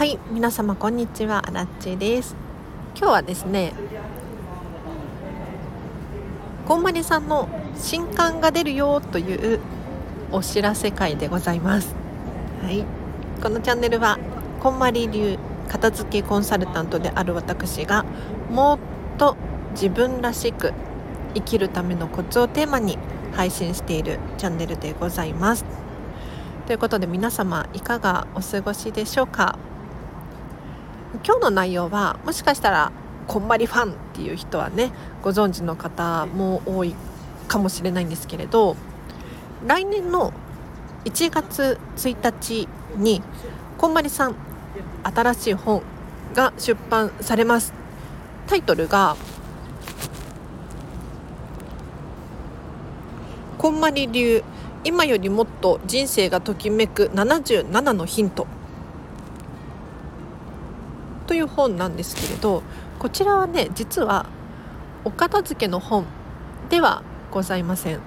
[0.00, 1.46] はい皆様こんにちは。
[1.46, 2.34] アラッチです。
[2.96, 3.74] 今日はですね
[6.66, 9.60] こんまりさんの新刊が出るよという
[10.32, 11.94] お知らせ会でございます。
[12.62, 12.86] はい。
[13.42, 14.18] このチャンネルは
[14.60, 15.38] こんまり流
[15.68, 18.06] 片付けコンサルタントである私が
[18.50, 18.78] もっ
[19.18, 19.36] と
[19.72, 20.72] 自分らしく
[21.34, 22.96] 生きるためのコツをテーマに
[23.34, 25.66] 配信しているチャンネルでございます。
[26.66, 29.58] ということで皆様いかがお過ごしでしょうか？
[31.24, 32.92] 今日の内容はもしかしたら
[33.26, 36.94] こんまりファンっていう人はねご存知の方も多い
[37.48, 38.76] かもしれないんですけれど
[39.66, 40.32] 来年の
[41.04, 43.22] 1月1日に
[43.76, 44.36] こんまりさん
[45.02, 45.82] 新しい本
[46.34, 47.72] が出版されます。
[48.46, 49.16] タイトルが
[53.58, 54.44] 「こんまり流。
[54.82, 58.46] 今よりもっと人生がときめく77のヒント」
[61.30, 62.64] という本なんですけれど
[62.98, 64.26] こちらはね実は
[65.04, 66.04] お片付けの本
[66.70, 68.00] ではございません。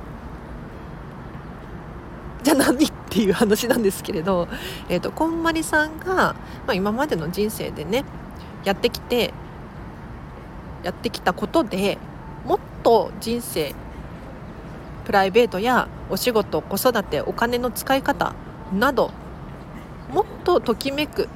[2.43, 4.49] じゃあ何っていう話なんですけれど、
[4.89, 6.35] えーと、こんまりさんが、ま
[6.67, 8.03] あ、今までの人生でね
[8.65, 9.33] やってきて
[10.83, 11.97] やってきたことで
[12.43, 13.73] もっと人生
[15.05, 18.35] プライベートやお仕事子育てお金の使い方
[18.73, 19.11] など
[20.11, 21.29] もっとときめく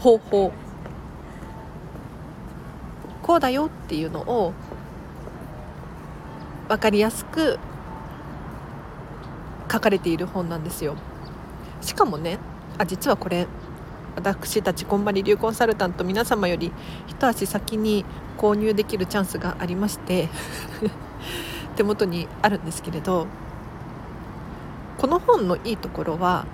[0.00, 0.52] 方法。
[3.22, 4.54] こうだよっていうのを
[6.68, 7.58] 分かりやすく
[9.70, 10.96] 書かれている本なんですよ。
[11.80, 12.38] しかもね
[12.78, 13.46] あ実はこれ
[14.16, 16.72] 私たちこんまり流コンサルタント皆様より
[17.06, 18.04] 一足先に
[18.36, 20.28] 購入できるチャンスがありまして
[21.76, 23.26] 手元にあるんですけれど
[24.98, 26.46] この本のいいところは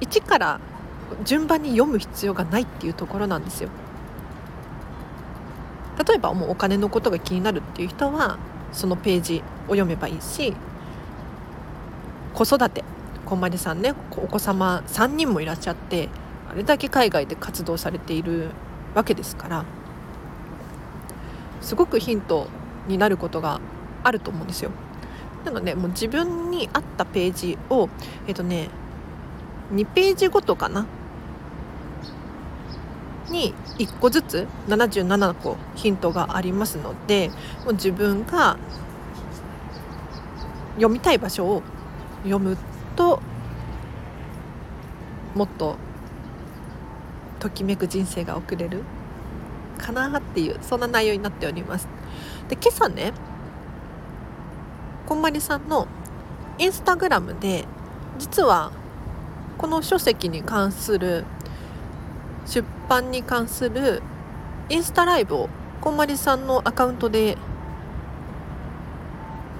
[0.00, 0.60] 1から
[1.24, 3.68] 順番に読む必要がないっていうところなんですよ
[6.06, 8.38] 例えばもうお金のことが気になるっていう人は
[8.72, 10.54] そのページを読めばいいし
[12.34, 12.82] 子育て
[13.26, 16.08] こんまりさんねお子様3人もいらっしゃって
[16.50, 18.50] あれだけ海外で活動されている
[18.94, 19.64] わけですから
[21.60, 22.48] すごくヒント
[22.88, 23.60] になることが
[24.02, 24.70] あると思うんですよ。
[25.44, 27.88] なのでもう自分に合ったページを
[28.26, 28.68] えっ、とね
[29.72, 30.86] 2ページごとかな
[33.32, 37.30] に1個ずつ77個ヒントがありますので
[37.64, 38.56] もう自分が
[40.76, 41.62] 読みたい場所を
[42.22, 42.56] 読む
[42.94, 43.20] と
[45.34, 45.76] もっと
[47.40, 48.82] ときめく人生が送れる
[49.78, 51.88] かなっていうそんな内容になっております。
[52.48, 53.12] で今朝ね
[55.06, 55.88] こんまりさんの
[56.58, 57.64] インスタグラムで
[58.18, 58.70] 実は
[59.58, 61.24] この書籍に関する
[62.46, 62.64] 出
[63.00, 64.02] に関する
[64.68, 65.48] インスタライブを
[65.80, 67.36] こんまりさんのアカウントで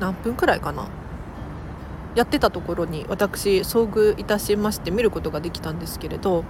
[0.00, 0.88] 何分くらいかな
[2.15, 6.44] やってたところに私遭遇いたしまして見ることができたんですけれど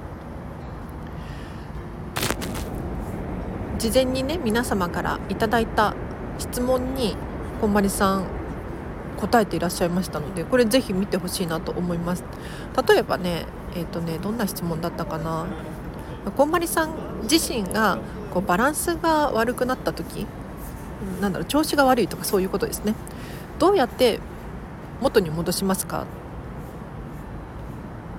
[3.79, 5.95] 事前にね皆様からいただいた
[6.39, 7.17] 質問に
[7.61, 8.27] こんまりさん
[9.17, 12.25] 答えていらっしゃいましたのでこれぜひ見てほしいなと思います。
[12.89, 15.47] 例えばねえっ、ー、とねどんな質問だったかな
[16.31, 16.91] こんまりさん
[17.23, 17.99] 自身が
[18.33, 20.27] こうバランスが悪くなった時
[21.21, 22.95] なんだろう調子が悪いとかそういうことですね。
[23.59, 24.21] どうやって
[25.01, 26.07] 元に戻しますか？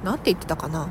[0.03, 0.89] なんて言ってたかな？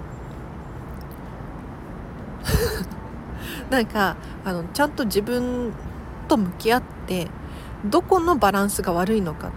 [3.70, 5.72] なんかあのちゃんと自分
[6.28, 7.28] と向き合って
[7.84, 9.50] どこのバランスが悪いのかっ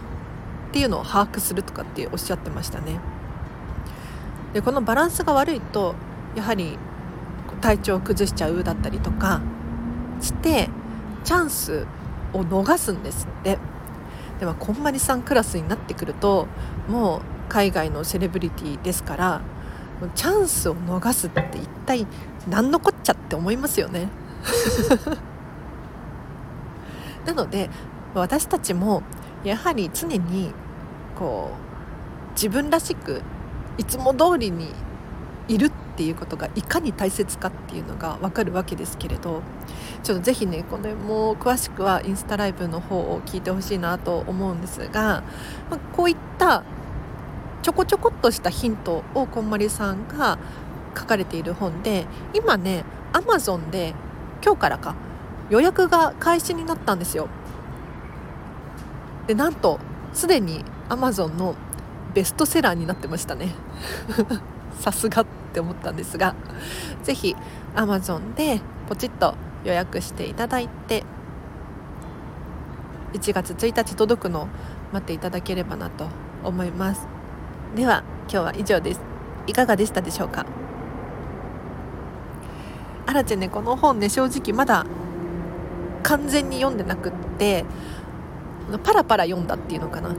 [0.72, 3.00] ていうのを把握するとかっておっしゃってましたね。
[4.54, 5.96] でこのバランスが悪いと
[6.36, 6.78] やはり
[7.62, 9.42] 体調を崩しちゃうだったりとか
[10.22, 10.70] して
[11.24, 11.86] チャンス
[12.34, 13.58] を逃すんですって。
[14.40, 16.48] でもこんまりさんクラスになってくると
[16.90, 19.42] もう海外のセレブリティですから
[20.14, 22.06] チャンスを逃すって一体
[22.50, 24.10] 何のこっちゃって思いますよね。
[27.26, 27.70] なので
[28.14, 29.02] 私たちも
[29.44, 30.54] やはり常に
[31.18, 31.52] こ
[32.30, 33.22] う自分らしく
[33.78, 34.72] いつも通りに
[35.48, 39.42] いるっっていうことがいかに大切かっていうのが分かるわけですけれど
[40.04, 45.24] ちょっとぜひねこれも詳しくはインスタライブの方を聞いてほしいなと思うんですが、
[45.72, 46.64] まあ、こういった
[47.64, 50.38] ちょこちょこっとしたヒントをこんまりさんが
[50.98, 52.84] 書かれている本で今ね
[53.14, 53.94] アマゾンで
[54.44, 54.96] 今日からか
[55.50, 57.30] 予約が開始になったんですよ。
[59.28, 59.80] でなんと
[60.14, 61.56] すでにアマゾンの
[62.14, 63.56] ベストセラーになってましたね。
[64.80, 66.36] さすがって思ったんですが
[67.04, 67.36] 是非
[67.76, 71.04] Amazon でポチッと予約していただいて
[73.14, 74.48] 1月1日届くのを
[74.92, 76.08] 待っていただければなと
[76.44, 77.08] 思います。
[77.76, 79.02] では今日は以上です。
[79.48, 80.46] いかがでしたでしょうか？
[83.08, 84.86] あらちねこの本ね正直まだ
[86.04, 87.66] 完全に読んでなくって
[88.84, 90.16] パラパラ読んだっていうのかな。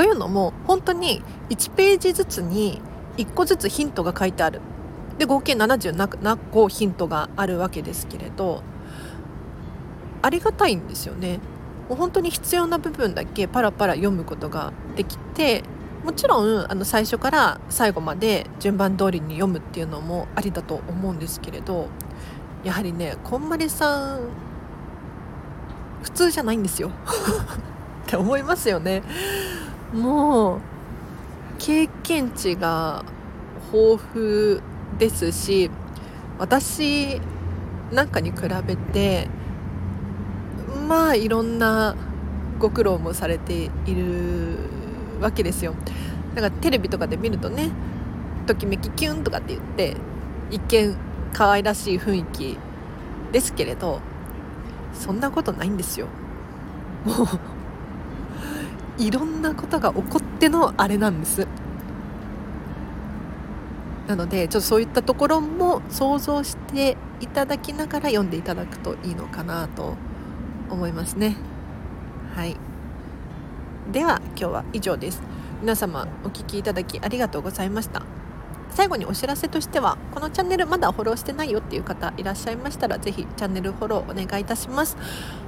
[0.00, 2.80] というのも本当に1ページずつに
[3.18, 4.62] 1個ずつヒントが書いてある。
[5.18, 8.62] で合計77個ヒントがあるわけですけれど
[10.22, 11.38] ありがたいんですよね。
[11.90, 15.64] もう本当に必要な部分だけパラパラ読むことができて
[16.02, 21.88] もちろんあの最初から最後まで順番通りに読むっていうのもありだと思うんですけれど
[22.64, 24.20] やはりねこんまりさん
[26.02, 26.88] 普通じゃないんですよ。
[28.08, 29.02] って思いますよね。
[29.92, 30.60] もう
[31.58, 33.04] 経験値が
[33.72, 34.60] 豊富
[34.98, 35.70] ですし
[36.38, 37.20] 私
[37.92, 39.28] なんかに比べて
[40.88, 41.96] まあいろんな
[42.58, 44.58] ご苦労もされている
[45.20, 45.74] わけですよ。
[46.34, 47.70] だからテレビとかで見るとね
[48.46, 49.96] ときめきキュンとかって言って
[50.50, 50.96] 一見
[51.32, 52.58] 可愛らしい雰囲気
[53.32, 54.00] ですけれど
[54.94, 56.06] そんなことないんですよ。
[57.04, 57.26] もう
[59.00, 61.46] いろんなことが起こってのあれなんです。
[64.06, 69.94] なのでちょっとそういったところも想像していただきながら読んでいただくといいのかなと
[70.68, 71.36] 思いますね。
[72.34, 72.56] はい。
[73.90, 75.22] では今日は以上です。
[75.60, 78.19] 皆様お聴きいただきありがとうございました。
[78.72, 84.96] 最後にお知らせとしてはこのチャンネルまだフォローしてないよっていう方いらっしゃいましたらぜひチャンネルフォローお願いいたします。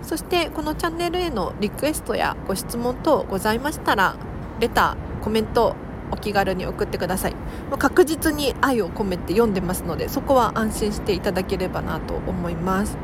[0.03, 4.17] そしてこのチャンネルへのリクエストやご質問等ございましたら
[4.61, 5.77] レターコメント
[6.11, 7.35] お気軽に送ってください。
[7.79, 12.99] 確実に愛を込めて読んでますのでそこは安心していただければなと思います。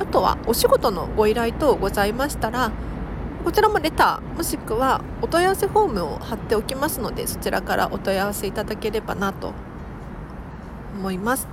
[0.00, 2.72] あとはお仕事のご依頼等ございましたら
[3.44, 9.52] こちらもレターもしくはお問い合わせフォームを貼っておきますのでそちらからお問い合わせいただければなと
[10.96, 11.46] 思います。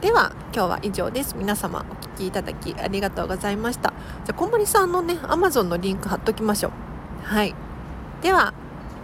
[0.00, 1.34] では今日は以上です。
[1.36, 3.92] 皆様お聴きいただきありがとうございました。
[4.24, 6.72] じゃあこんまりさんのね Amazon のリンク貼っときましょう。
[7.24, 7.54] はい。
[8.22, 8.54] では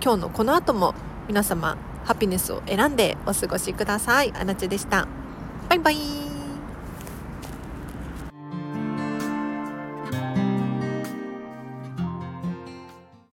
[0.03, 0.95] 今日のこの後も
[1.27, 4.33] 皆様ハピネスを選んでお過ごしください。
[4.37, 5.09] あなちでした。
[5.69, 6.30] バイバイ。